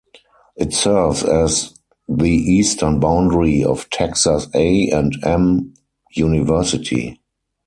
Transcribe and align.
It 0.55 0.73
serves 0.73 1.21
as 1.23 1.75
the 2.09 2.27
eastern 2.31 2.99
boundary 2.99 3.63
of 3.63 3.87
Texas 3.91 4.47
A 4.55 4.89
and 4.89 5.15
M 5.23 5.75
University. 6.15 7.21